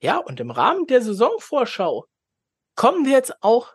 [0.00, 2.06] Ja, und im Rahmen der Saisonvorschau
[2.76, 3.74] kommen wir jetzt auch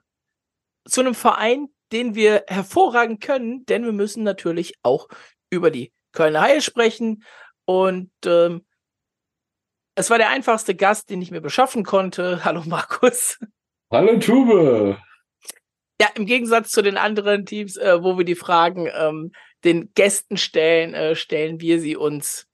[0.86, 5.08] zu einem Verein, den wir hervorragend können, denn wir müssen natürlich auch
[5.50, 7.24] über die Kölner Haie sprechen.
[7.66, 8.66] Und ähm,
[9.96, 12.44] es war der einfachste Gast, den ich mir beschaffen konnte.
[12.46, 13.38] Hallo Markus.
[13.92, 14.98] Hallo Tube.
[16.02, 19.32] Ja, im Gegensatz zu den anderen Teams, äh, wo wir die Fragen ähm,
[19.64, 22.48] den Gästen stellen, äh, stellen wir sie uns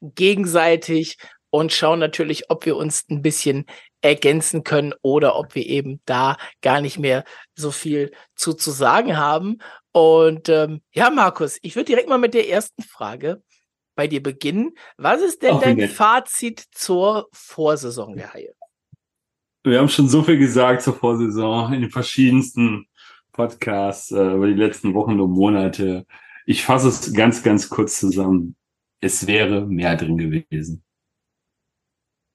[0.00, 1.18] gegenseitig
[1.54, 3.66] und schauen natürlich, ob wir uns ein bisschen
[4.00, 7.22] ergänzen können oder ob wir eben da gar nicht mehr
[7.54, 9.58] so viel zu, zu sagen haben.
[9.92, 13.40] Und ähm, ja, Markus, ich würde direkt mal mit der ersten Frage
[13.94, 14.72] bei dir beginnen.
[14.96, 18.52] Was ist denn Ach, dein Fazit zur Vorsaison der Haie?
[19.62, 22.88] Wir haben schon so viel gesagt zur Vorsaison in den verschiedensten
[23.30, 26.04] Podcasts äh, über die letzten Wochen und Monate.
[26.46, 28.56] Ich fasse es ganz, ganz kurz zusammen.
[28.98, 30.83] Es wäre mehr drin gewesen.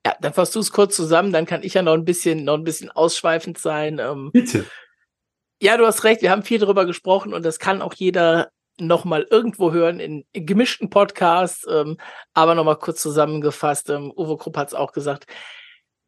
[0.06, 2.56] Ja, dann fasst du es kurz zusammen, dann kann ich ja noch ein bisschen, noch
[2.56, 4.00] ein bisschen ausschweifend sein.
[4.00, 4.66] Ähm, Bitte.
[5.62, 9.28] Ja, du hast recht, wir haben viel darüber gesprochen und das kann auch jeder nochmal
[9.30, 11.98] irgendwo hören in, in gemischten Podcasts, ähm,
[12.34, 13.90] aber nochmal kurz zusammengefasst.
[13.90, 15.26] Ähm, Uwe Krupp hat es auch gesagt.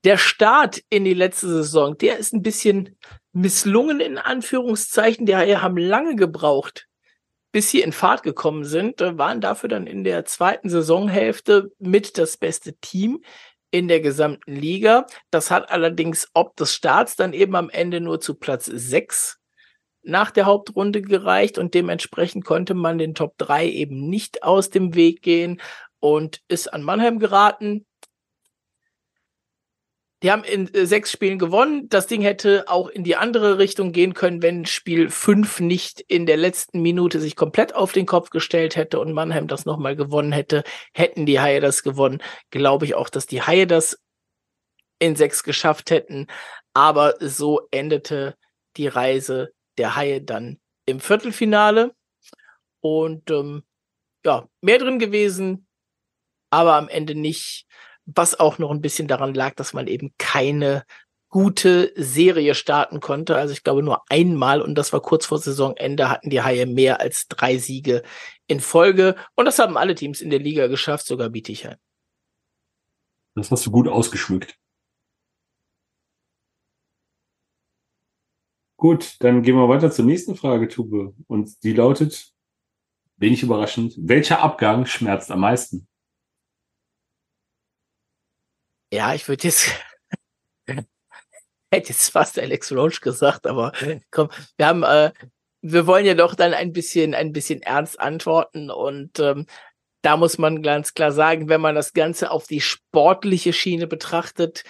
[0.04, 2.98] Der Start in die letzte Saison, der ist ein bisschen
[3.34, 5.26] misslungen in Anführungszeichen.
[5.26, 6.88] Die haben lange gebraucht,
[7.52, 12.18] bis sie in Fahrt gekommen sind, äh, waren dafür dann in der zweiten Saisonhälfte mit
[12.18, 13.22] das beste Team
[13.72, 15.08] in der gesamten Liga.
[15.32, 19.38] Das hat allerdings ob des Starts dann eben am Ende nur zu Platz 6
[20.04, 24.96] nach der Hauptrunde gereicht und dementsprechend konnte man den Top 3 eben nicht aus dem
[24.96, 25.62] Weg gehen
[26.00, 27.86] und ist an Mannheim geraten.
[30.24, 31.90] Die haben in äh, sechs Spielen gewonnen.
[31.90, 36.26] Das Ding hätte auch in die andere Richtung gehen können, wenn Spiel fünf nicht in
[36.26, 40.32] der letzten Minute sich komplett auf den Kopf gestellt hätte und Mannheim das nochmal gewonnen
[40.32, 40.64] hätte.
[40.94, 44.00] Hätten die Haie das gewonnen, glaube ich auch, dass die Haie das
[45.00, 46.28] in sechs geschafft hätten.
[46.74, 48.36] Aber so endete
[48.78, 51.94] die Reise der Haie dann im Viertelfinale.
[52.80, 53.64] Und ähm,
[54.26, 55.68] ja, mehr drin gewesen,
[56.52, 57.66] aber am Ende nicht
[58.16, 60.84] was auch noch ein bisschen daran lag, dass man eben keine
[61.30, 63.38] gute Serie starten konnte.
[63.38, 67.00] Also ich glaube nur einmal und das war kurz vor Saisonende hatten die Haie mehr
[67.00, 68.04] als drei Siege
[68.48, 71.78] in Folge und das haben alle Teams in der Liga geschafft, sogar Bietigheim.
[73.36, 74.58] Das hast du gut ausgeschmückt.
[78.76, 81.14] Gut, dann gehen wir weiter zur nächsten Frage, Tube.
[81.28, 82.34] Und die lautet,
[83.18, 85.88] wenig überraschend, welcher Abgang schmerzt am meisten?
[88.92, 89.72] Ja, ich würde jetzt
[91.72, 93.72] hätte jetzt fast Alex Roach gesagt, aber
[94.12, 95.12] komm, wir haben, äh,
[95.62, 99.46] wir wollen ja doch dann ein bisschen, ein bisschen ernst antworten und ähm,
[100.02, 104.64] da muss man ganz klar sagen, wenn man das Ganze auf die sportliche Schiene betrachtet,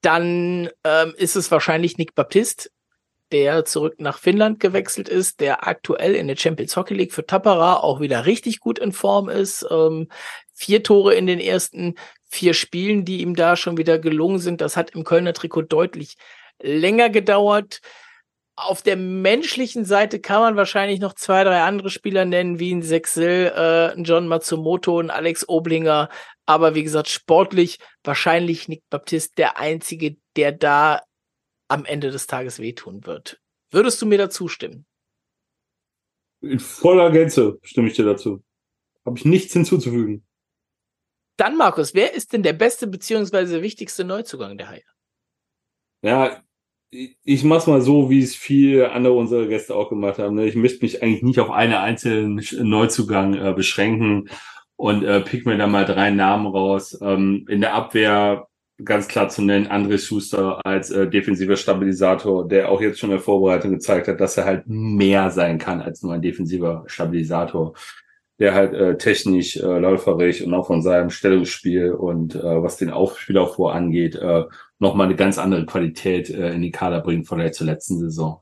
[0.00, 2.72] dann ähm, ist es wahrscheinlich Nick Baptist,
[3.30, 7.76] der zurück nach Finnland gewechselt ist, der aktuell in der Champions Hockey League für Tappara
[7.76, 9.66] auch wieder richtig gut in Form ist.
[9.70, 10.08] Ähm,
[10.52, 11.94] vier Tore in den ersten
[12.30, 14.60] vier Spielen, die ihm da schon wieder gelungen sind.
[14.60, 16.16] Das hat im Kölner Trikot deutlich
[16.62, 17.80] länger gedauert.
[18.56, 22.82] Auf der menschlichen Seite kann man wahrscheinlich noch zwei, drei andere Spieler nennen, wie ein
[22.82, 26.08] Sexel, äh, ein John Matsumoto, ein Alex Oblinger.
[26.46, 31.02] Aber wie gesagt, sportlich wahrscheinlich Nick Baptist der Einzige, der da
[31.68, 33.40] am Ende des Tages wehtun wird.
[33.70, 34.86] Würdest du mir dazu stimmen?
[36.42, 38.42] In voller Gänze stimme ich dir dazu.
[39.04, 40.24] Habe ich nichts hinzuzufügen.
[41.40, 44.82] Dann, Markus, wer ist denn der beste beziehungsweise wichtigste Neuzugang der Haie?
[46.02, 46.42] Ja,
[46.90, 50.34] ich mach's mal so, wie es viele andere unserer Gäste auch gemacht haben.
[50.34, 50.46] Ne?
[50.46, 54.28] Ich möchte mich eigentlich nicht auf einen einzelnen Neuzugang äh, beschränken
[54.76, 56.98] und äh, pick mir da mal drei Namen raus.
[57.00, 58.46] Ähm, in der Abwehr
[58.84, 63.16] ganz klar zu nennen, André Schuster als äh, defensiver Stabilisator, der auch jetzt schon in
[63.16, 67.72] der Vorbereitung gezeigt hat, dass er halt mehr sein kann als nur ein defensiver Stabilisator
[68.40, 72.90] der halt äh, technisch, äh, läuferig und auch von seinem Stellungsspiel und äh, was den
[72.90, 74.44] Aufspielaufbau angeht, äh,
[74.78, 78.40] nochmal eine ganz andere Qualität äh, in die Kader bringt vielleicht zur letzten Saison.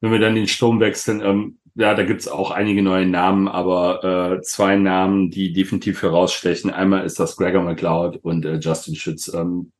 [0.00, 4.36] Wenn wir dann den Sturm wechseln, ähm, ja, da gibt's auch einige neue Namen, aber
[4.38, 6.70] äh, zwei Namen, die definitiv herausstechen.
[6.70, 9.32] Einmal ist das Gregor McLeod und äh, Justin Schütz.
[9.32, 9.72] Ähm,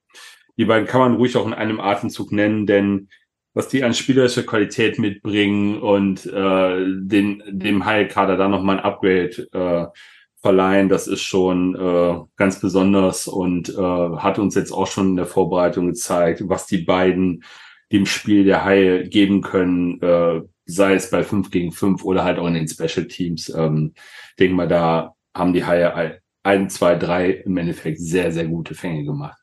[0.56, 3.08] die beiden kann man ruhig auch in einem Atemzug nennen, denn
[3.54, 9.48] was die an spielerischer Qualität mitbringen und äh, den, dem High-Kader da nochmal ein Upgrade
[9.52, 9.86] äh,
[10.40, 15.16] verleihen, das ist schon äh, ganz besonders und äh, hat uns jetzt auch schon in
[15.16, 17.44] der Vorbereitung gezeigt, was die beiden
[17.92, 22.38] dem Spiel der Haie geben können, äh, sei es bei 5 gegen 5 oder halt
[22.38, 23.50] auch in den Special Teams.
[23.54, 23.94] Ähm,
[24.38, 29.04] denke mal, da haben die Haie ein, zwei, drei im Endeffekt sehr, sehr gute Fänge
[29.04, 29.41] gemacht.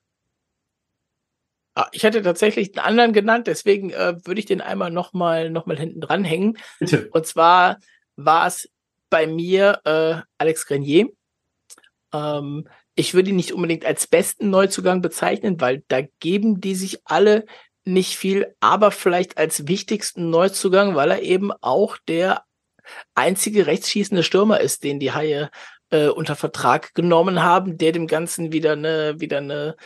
[1.80, 5.66] Ah, ich hätte tatsächlich einen anderen genannt, deswegen äh, würde ich den einmal nochmal noch
[5.66, 6.58] mal hinten dranhängen.
[6.78, 7.08] Bitte.
[7.14, 7.78] Und zwar
[8.18, 8.70] war es
[9.10, 11.08] bei mir äh, Alex Grenier.
[12.14, 17.00] Ähm, ich würde ihn nicht unbedingt als besten Neuzugang bezeichnen, weil da geben die sich
[17.06, 17.46] alle
[17.86, 22.44] nicht viel, aber vielleicht als wichtigsten Neuzugang, weil er eben auch der
[23.16, 25.50] einzige rechtsschießende Stürmer ist, den die Haie
[25.92, 29.78] äh, unter Vertrag genommen haben, der dem Ganzen wieder eine, wieder eine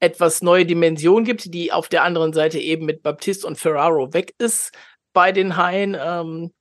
[0.00, 4.34] etwas neue Dimension gibt, die auf der anderen Seite eben mit Baptiste und Ferraro weg
[4.38, 4.72] ist
[5.12, 5.96] bei den Haien.
[6.00, 6.52] Ähm,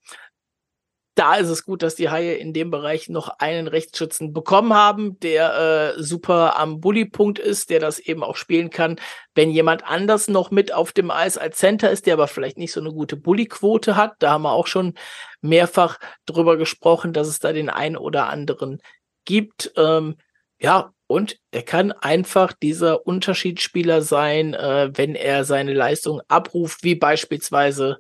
[1.15, 5.19] da ist es gut, dass die Haie in dem Bereich noch einen Rechtsschützen bekommen haben,
[5.19, 8.97] der äh, super am Bully-Punkt ist, der das eben auch spielen kann.
[9.36, 12.71] Wenn jemand anders noch mit auf dem Eis als Center ist, der aber vielleicht nicht
[12.71, 14.94] so eine gute Bully-Quote hat, da haben wir auch schon
[15.41, 18.81] mehrfach drüber gesprochen, dass es da den einen oder anderen
[19.25, 19.74] gibt.
[19.75, 20.15] Ähm,
[20.57, 26.94] ja, und er kann einfach dieser Unterschiedsspieler sein, äh, wenn er seine Leistung abruft, wie
[26.94, 27.98] beispielsweise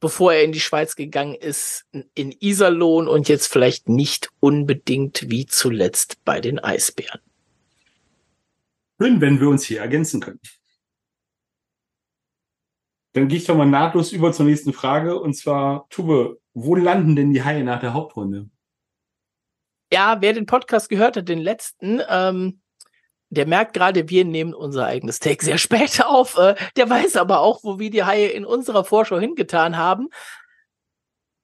[0.00, 5.46] bevor er in die Schweiz gegangen ist, in Iserlohn und jetzt vielleicht nicht unbedingt wie
[5.46, 7.22] zuletzt bei den Eisbären.
[9.00, 10.40] Schön, wenn wir uns hier ergänzen können.
[13.14, 17.16] Dann gehe ich doch mal nahtlos über zur nächsten Frage und zwar, Tube, wo landen
[17.16, 18.50] denn die Haie nach der Hauptrunde?
[19.94, 22.60] Ja, wer den Podcast gehört hat, den letzten, ähm,
[23.28, 26.36] der merkt gerade, wir nehmen unser eigenes Take sehr spät auf.
[26.36, 30.08] Äh, der weiß aber auch, wo wir die Haie in unserer Vorschau hingetan haben.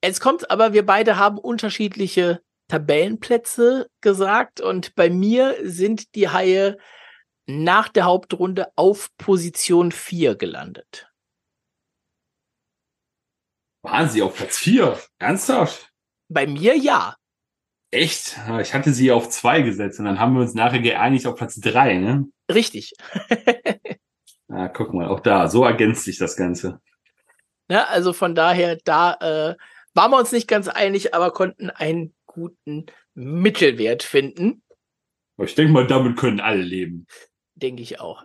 [0.01, 6.77] Es kommt aber, wir beide haben unterschiedliche Tabellenplätze gesagt und bei mir sind die Haie
[7.47, 11.09] nach der Hauptrunde auf Position 4 gelandet.
[13.83, 14.99] Waren sie auf Platz 4?
[15.21, 15.93] Ernsthaft?
[16.29, 17.15] Bei mir ja.
[17.91, 18.39] Echt?
[18.61, 21.59] Ich hatte sie auf zwei gesetzt und dann haben wir uns nachher geeinigt auf Platz
[21.59, 22.29] drei, ne?
[22.53, 22.93] Richtig.
[24.49, 26.81] ah, guck mal, auch da, so ergänzt sich das Ganze.
[27.69, 29.57] Ja, also von daher, da äh,
[29.95, 34.63] waren wir uns nicht ganz einig, aber konnten einen guten Mittelwert finden.
[35.39, 37.07] Ich denke mal, damit können alle leben.
[37.55, 38.25] Denke ich auch.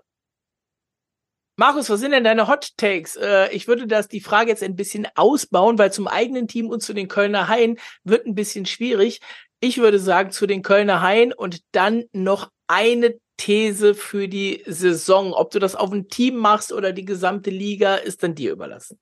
[1.57, 3.15] Markus, was sind denn deine Hot Takes?
[3.15, 6.81] Äh, ich würde das die Frage jetzt ein bisschen ausbauen, weil zum eigenen Team und
[6.81, 9.21] zu den Kölner Haien wird ein bisschen schwierig.
[9.65, 15.33] Ich würde sagen, zu den Kölner Haien und dann noch eine These für die Saison.
[15.33, 18.99] Ob du das auf ein Team machst oder die gesamte Liga, ist dann dir überlassen.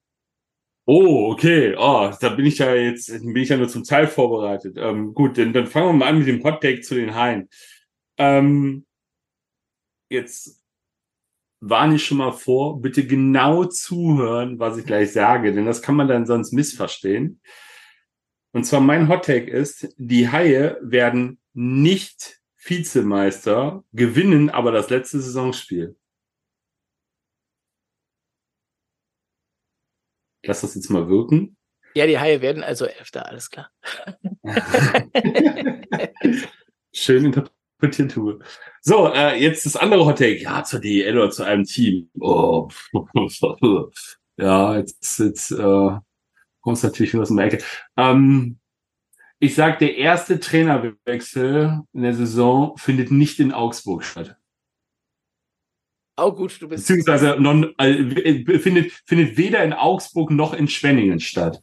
[0.85, 1.75] Oh, okay.
[1.77, 4.77] Oh, da bin ich ja jetzt, bin ich ja nur zum Teil vorbereitet.
[4.77, 7.49] Ähm, gut, dann, dann fangen wir mal an mit dem Hot Take zu den Haien.
[8.17, 8.85] Ähm,
[10.09, 10.63] jetzt
[11.59, 15.95] warne ich schon mal vor, bitte genau zuhören, was ich gleich sage, denn das kann
[15.95, 17.41] man dann sonst missverstehen.
[18.53, 25.97] Und zwar mein Hottake ist, die Haie werden nicht Vizemeister, gewinnen aber das letzte Saisonspiel.
[30.45, 31.57] Lass das jetzt mal wirken.
[31.95, 33.71] Ja, die Haie werden also Elfter, alles klar.
[36.93, 38.39] Schön interpretiert, Tue.
[38.81, 40.41] So, äh, jetzt das andere Hottake.
[40.41, 42.11] Ja, zur DEL oder zu einem Team.
[42.19, 42.69] Oh.
[44.37, 45.97] ja, jetzt, jetzt äh,
[46.63, 47.63] kommst natürlich wieder aus dem Ecke.
[47.97, 48.57] Ähm,
[49.39, 54.37] ich sag, der erste Trainerwechsel in der Saison findet nicht in Augsburg statt.
[56.15, 56.87] Oh gut, du bist.
[56.87, 61.61] Beziehungsweise non, äh, findet, findet weder in Augsburg noch in Schwenningen statt.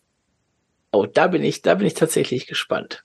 [0.93, 3.05] Oh, da bin ich, da bin ich tatsächlich gespannt.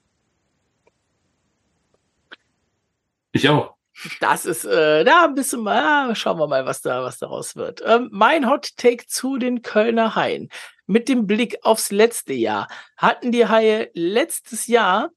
[3.32, 3.76] Ich auch.
[4.20, 7.82] Das ist, äh, da ein bisschen mal, schauen wir mal, was da, was daraus wird.
[7.86, 10.50] Ähm, mein Hot Take zu den Kölner Haien.
[10.88, 15.12] Mit dem Blick aufs letzte Jahr hatten die Haie letztes Jahr,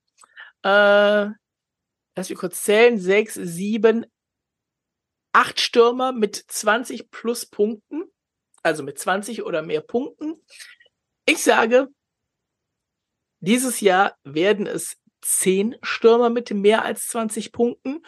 [0.63, 1.29] äh,
[2.17, 4.07] lass mich kurz zählen, sechs, sieben,
[5.33, 8.05] acht Stürmer mit 20 plus Punkten,
[8.63, 10.41] also mit 20 oder mehr Punkten.
[11.27, 11.89] Ich sage,
[13.41, 18.03] dieses Jahr werden es zehn Stürmer mit mehr als 20 Punkten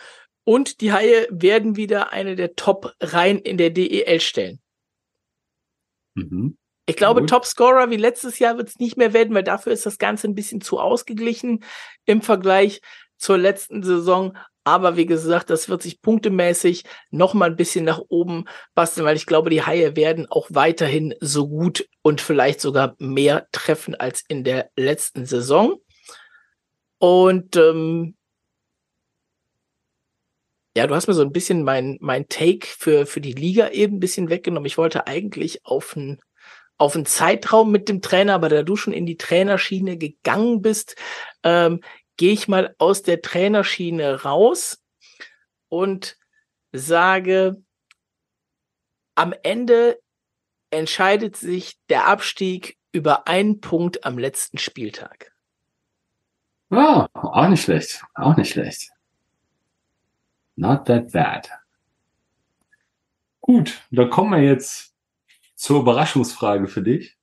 [0.44, 4.60] und die Haie werden wieder eine der Top-Reihen in der DEL stellen.
[6.14, 6.56] Mhm.
[6.90, 9.99] Ich glaube, Topscorer wie letztes Jahr wird es nicht mehr werden, weil dafür ist das
[9.99, 11.62] Ganze ein bisschen zu ausgeglichen
[12.04, 12.80] im Vergleich
[13.16, 14.37] zur letzten Saison.
[14.64, 19.16] Aber wie gesagt, das wird sich punktemäßig noch mal ein bisschen nach oben basteln, weil
[19.16, 24.25] ich glaube, die Haie werden auch weiterhin so gut und vielleicht sogar mehr treffen als
[24.26, 25.76] in der letzten Saison.
[26.99, 28.16] Und ähm,
[30.76, 33.97] ja, du hast mir so ein bisschen mein, mein Take für, für die Liga eben
[33.97, 34.66] ein bisschen weggenommen.
[34.66, 36.20] Ich wollte eigentlich auf einen
[36.80, 40.96] auf einen Zeitraum mit dem Trainer, aber da du schon in die Trainerschiene gegangen bist,
[41.42, 41.82] ähm,
[42.16, 44.82] gehe ich mal aus der Trainerschiene raus
[45.68, 46.16] und
[46.72, 47.62] sage
[49.14, 50.00] am Ende
[50.70, 55.32] entscheidet sich der Abstieg über einen Punkt am letzten Spieltag.
[56.70, 58.02] Ah, auch nicht schlecht.
[58.14, 58.90] Auch nicht schlecht.
[60.56, 61.50] Not that bad.
[63.42, 64.89] Gut, dann kommen wir jetzt
[65.60, 67.18] zur Überraschungsfrage für dich.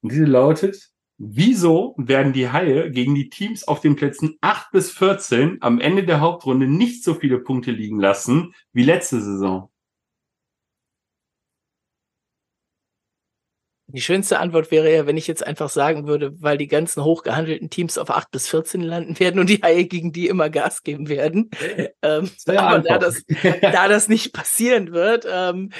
[0.00, 4.90] Und diese lautet, wieso werden die Haie gegen die Teams auf den Plätzen 8 bis
[4.92, 9.71] 14 am Ende der Hauptrunde nicht so viele Punkte liegen lassen wie letzte Saison?
[13.92, 17.70] Die schönste Antwort wäre ja, wenn ich jetzt einfach sagen würde, weil die ganzen hochgehandelten
[17.70, 21.08] Teams auf 8 bis 14 landen werden und die Haie gegen die immer Gas geben
[21.08, 21.50] werden.
[22.04, 23.22] Ähm, aber da das,
[23.60, 25.70] da das nicht passieren wird, ähm,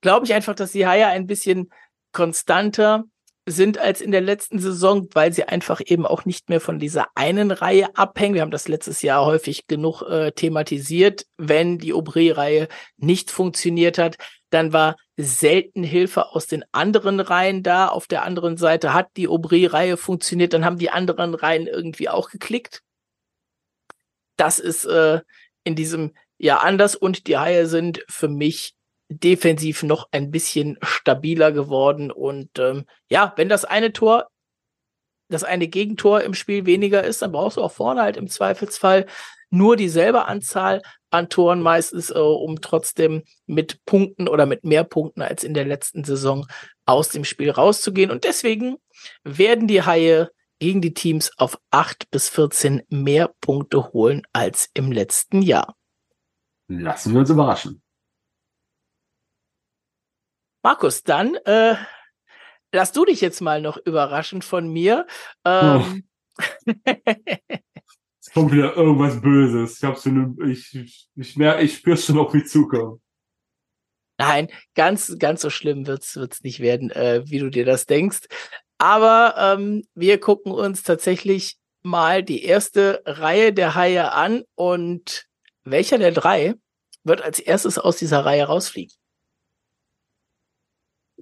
[0.00, 1.70] glaube ich einfach, dass die Haie ein bisschen
[2.12, 3.04] konstanter
[3.46, 7.08] sind als in der letzten Saison, weil sie einfach eben auch nicht mehr von dieser
[7.16, 8.34] einen Reihe abhängen.
[8.34, 11.26] Wir haben das letztes Jahr häufig genug äh, thematisiert.
[11.38, 14.16] Wenn die Aubry-Reihe nicht funktioniert hat,
[14.50, 17.88] dann war selten Hilfe aus den anderen Reihen da.
[17.88, 22.30] Auf der anderen Seite hat die Aubry-Reihe funktioniert, dann haben die anderen Reihen irgendwie auch
[22.30, 22.82] geklickt.
[24.36, 25.20] Das ist äh,
[25.64, 28.74] in diesem Jahr anders und die Haie sind für mich
[29.18, 32.10] defensiv noch ein bisschen stabiler geworden.
[32.10, 34.28] Und ähm, ja, wenn das eine Tor,
[35.28, 39.06] das eine Gegentor im Spiel weniger ist, dann brauchst du auch vorne halt im Zweifelsfall
[39.50, 45.22] nur dieselbe Anzahl an Toren meistens, äh, um trotzdem mit Punkten oder mit mehr Punkten
[45.22, 46.46] als in der letzten Saison
[46.86, 48.10] aus dem Spiel rauszugehen.
[48.10, 48.76] Und deswegen
[49.22, 54.90] werden die Haie gegen die Teams auf 8 bis 14 mehr Punkte holen als im
[54.90, 55.76] letzten Jahr.
[56.68, 57.82] Lassen wir uns überraschen.
[60.62, 61.74] Markus, dann äh,
[62.72, 65.06] lass du dich jetzt mal noch überraschen von mir.
[65.44, 66.04] Ähm,
[66.36, 66.72] oh.
[68.20, 69.78] es kommt wieder irgendwas Böses.
[69.78, 73.00] Ich hab's schon, ich, ich, ich, ich spür's schon auf mich zukommen.
[74.18, 78.20] Nein, ganz, ganz so schlimm wird's, wird's nicht werden, äh, wie du dir das denkst.
[78.78, 85.26] Aber ähm, wir gucken uns tatsächlich mal die erste Reihe der Haie an und
[85.64, 86.54] welcher der drei
[87.02, 88.94] wird als erstes aus dieser Reihe rausfliegen?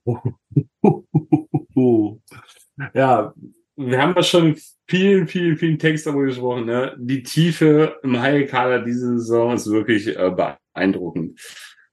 [2.95, 3.35] ja,
[3.76, 6.66] wir haben ja schon vielen, vielen, vielen Text darüber gesprochen.
[6.66, 6.95] Ne?
[6.99, 11.40] Die Tiefe im Haie-Kader diese Saison ist wirklich äh, beeindruckend.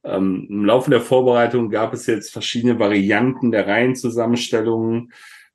[0.03, 5.11] Ähm, Im Laufe der Vorbereitung gab es jetzt verschiedene Varianten der Reihenzusammenstellungen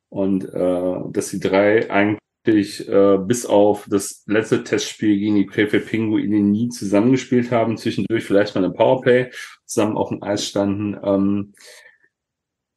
[0.09, 5.87] und äh, dass die drei eigentlich äh, bis auf das letzte Testspiel gegen die Krefeld
[5.87, 9.31] Pinguine nie zusammengespielt haben, zwischendurch vielleicht mal ein Powerplay
[9.65, 10.99] zusammen auf dem Eis standen.
[11.03, 11.55] Ähm,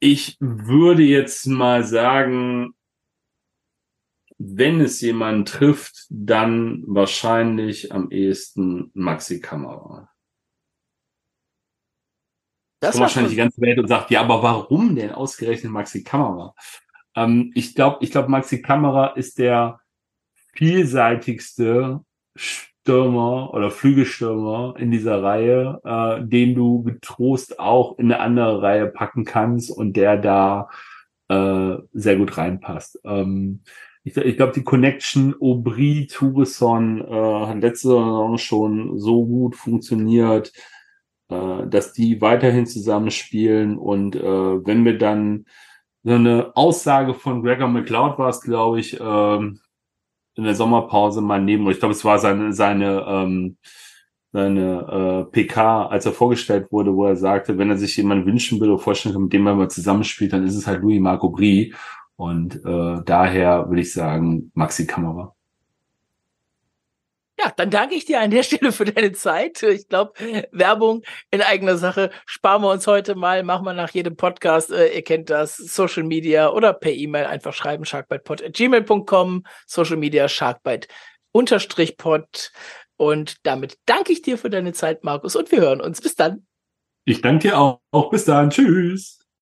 [0.00, 2.74] ich würde jetzt mal sagen,
[4.38, 10.10] wenn es jemand trifft, dann wahrscheinlich am ehesten Maxi Kamera.
[12.80, 16.54] Das kommt wahrscheinlich die ganze Welt und sagt, ja, aber warum denn ausgerechnet Maxi Kamera?
[17.14, 19.80] Ähm, ich glaube, ich glaube, Maxi Kamera ist der
[20.52, 22.04] vielseitigste
[22.86, 28.86] Stürmer oder Flügelstürmer in dieser Reihe, äh, den du getrost auch in eine andere Reihe
[28.86, 30.68] packen kannst und der da
[31.28, 33.00] äh, sehr gut reinpasst.
[33.02, 33.62] Ähm,
[34.04, 40.52] ich, ich glaube, die Connection Aubry Tourisson äh, hat letzte Saison schon so gut funktioniert,
[41.28, 45.46] äh, dass die weiterhin zusammenspielen und äh, wenn wir dann
[46.04, 49.58] so eine Aussage von Gregor McLeod war es, glaube ich, ähm,
[50.36, 53.56] in der Sommerpause mal neben, ich glaube, es war seine, seine, ähm,
[54.32, 58.60] seine äh, PK, als er vorgestellt wurde, wo er sagte, wenn er sich jemanden wünschen
[58.60, 61.74] würde, vorstellen kann, mit dem er mal zusammenspielt, dann ist es halt Louis Marco Brie.
[62.16, 65.35] Und äh, daher würde ich sagen, Maxi Kamera.
[67.56, 69.62] Dann danke ich dir an der Stelle für deine Zeit.
[69.62, 70.12] Ich glaube,
[70.52, 74.94] Werbung in eigener Sache sparen wir uns heute mal, machen wir nach jedem Podcast, äh,
[74.94, 80.88] ihr kennt das, Social Media oder per E-Mail einfach schreiben, sharkbitepod.gmail.com, Social Media sharkbite
[81.32, 82.52] unterstrich pod.
[82.96, 86.00] Und damit danke ich dir für deine Zeit, Markus, und wir hören uns.
[86.00, 86.46] Bis dann.
[87.04, 88.10] Ich danke dir auch.
[88.10, 88.50] Bis dann.
[88.50, 89.25] Tschüss.